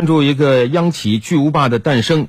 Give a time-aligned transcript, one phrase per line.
[0.00, 2.28] 关注一个央企巨无霸的诞生。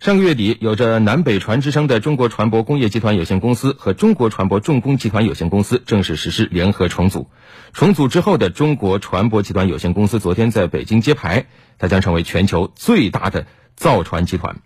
[0.00, 7.28] 上个月底，有着“南北船”之称的中国船舶工业集团有限公司和中国船舶重工集团有限公司正式实施联合重组。
[7.74, 11.44] 重组之后的中国船舶集团有限公司昨天在北京揭牌，
[11.76, 14.62] 它将成为全球最大的造船集团。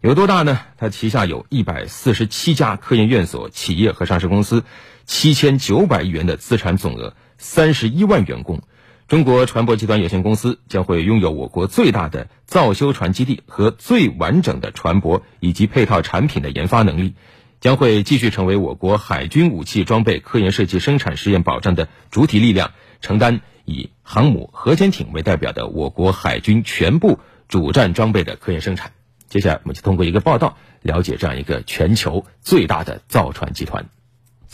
[0.00, 0.62] 有多大呢？
[0.76, 4.64] 它旗下有一百四十七家科研院所、企业和上市公司，
[5.06, 8.62] 七千九百亿元的资产总额，三十一万员工。
[9.06, 17.14] 中国船舶集团有限公司将会拥有我国最大的造修船基地和最完整的船舶以及配套产品的研发能力，
[17.60, 28.92] 将会继续成为我国海军武器装备科研设计生产实验保障的主体力量，承担以航母、核潜艇为代表的我国海军全部主战装备的科研生产。
[29.28, 33.86] 接下来，我们就通过一个报道了解这样一个全球最大的造船集团。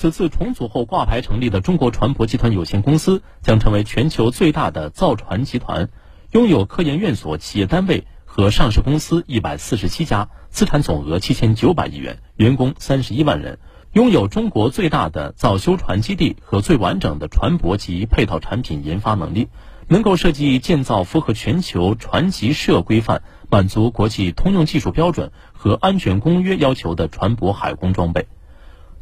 [0.00, 5.90] 此次重组后挂牌成立的中国船舶集团有限公司将成为全球最大的造船集团，
[6.30, 13.58] 拥有科研院所、企业单位和上市公司一百四十七家，资产总额七千九百亿元，员工三十一万人，
[13.92, 19.48] 拥有中国最大的造修船基地和最完整的船舶及配套产品研发能力，
[19.86, 28.28] 能够设计建造符合全球船级社规范、满足国际通用技术标准和安全公约要求的船舶海工装备。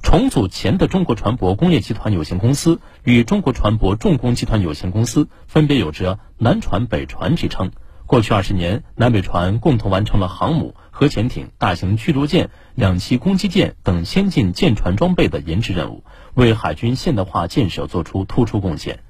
[0.02, 7.70] 重组前的中国船舶工业集团有限公司与中国船舶重工集团有限公司分别有着“南船”“北船”之称。
[8.06, 19.00] 过去二十年，南北船共同完成了航母、核潜艇、大型驱逐舰、两栖攻击舰等先进舰船装备的研制任务，为海军现代化建设作出突出贡献。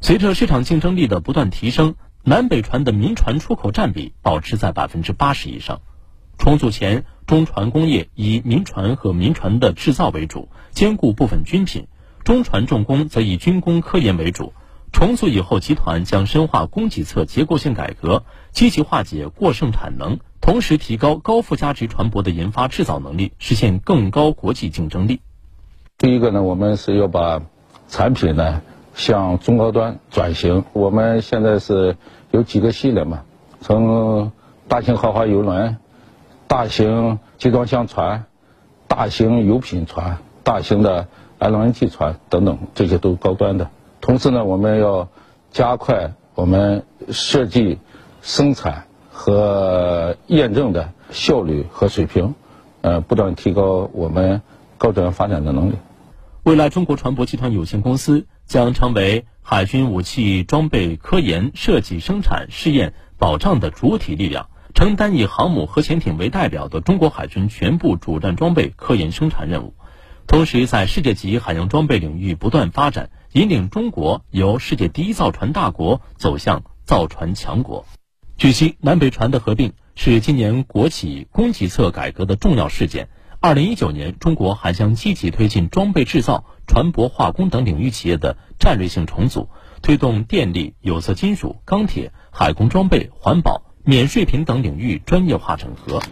[0.00, 5.80] 随着市场竞争力的不断提升，南北船的民船出口占比保持在百分之八十以上。
[6.38, 11.86] 重组前，中船工业以民船和民船的制造为主，兼顾部分军品；
[12.22, 14.52] 中船重工则以军工科研为主。
[14.92, 25.20] 重组以后，集团将深化供给侧结构性改革，积极化解过剩产能，同时提高高附加值船舶的研发制造能力，实现更高国际竞争力。
[25.98, 27.42] 第一个呢，我们是要把
[27.88, 28.62] 产品呢
[28.94, 30.64] 向中高端转型。
[30.72, 31.96] 我们现在是
[32.30, 33.24] 有几个系列嘛，
[33.60, 34.30] 从
[34.68, 35.76] 大型豪华游轮。
[36.48, 38.26] 大型集装箱船、
[38.88, 41.08] 大型油品船、大型的
[41.38, 43.70] LNG 船等等，这些都高端的。
[44.00, 45.08] 同时呢，我们要
[45.50, 47.78] 加快我们设计、
[48.22, 52.34] 生产和验证的效率和水平，
[52.82, 54.42] 呃，不断提高我们
[54.78, 55.74] 高质量发展的能力。
[56.44, 64.46] 未来，中国船舶集团有限公司将成为海军武器装备科研、设计、生产、试验、保障的主体力量。
[64.76, 69.72] 承担以航母、核潜艇为代表的中国海军全部主战装备科研生产任务，
[70.26, 77.86] 同时在世界级海洋装备领域不断发展，引领中国由世界第一造船大国走向造船强国。
[78.36, 83.08] 据悉，南北船的合并是今年国企供给侧改革的重要事件。
[83.40, 89.48] 二零一九年，中国还将积极推进装备制造、船舶化工等领域企业的战略性重组，
[89.80, 93.62] 推动电力、有色金属、钢铁、海工装备、环保。
[93.88, 96.02] 免税品等领域专业化整合。